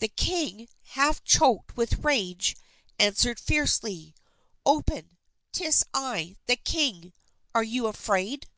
The 0.00 0.08
king, 0.08 0.68
half 0.88 1.24
choked 1.24 1.78
with 1.78 2.04
rage, 2.04 2.56
answered 2.98 3.40
fiercely, 3.40 4.14
"Open, 4.66 5.16
'tis 5.50 5.82
I, 5.94 6.36
the 6.44 6.56
king. 6.56 7.14
Are 7.54 7.64
you 7.64 7.86
afraid?" 7.86 8.48